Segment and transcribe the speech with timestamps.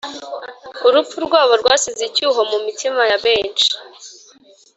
[0.87, 3.69] urupfu rwabo rwasize icyuho mu mitima ya benshi